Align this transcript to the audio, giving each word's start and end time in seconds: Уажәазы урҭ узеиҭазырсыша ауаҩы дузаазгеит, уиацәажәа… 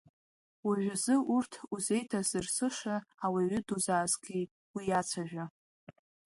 Уажәазы 0.65 1.15
урҭ 1.35 1.51
узеиҭазырсыша 1.73 2.95
ауаҩы 3.25 3.59
дузаазгеит, 3.67 4.49
уиацәажәа… 4.75 5.45